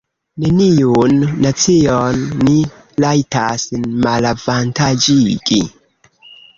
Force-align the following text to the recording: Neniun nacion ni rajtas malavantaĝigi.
Neniun 0.43 1.13
nacion 1.47 2.25
ni 2.47 2.57
rajtas 3.05 3.69
malavantaĝigi. 4.09 5.65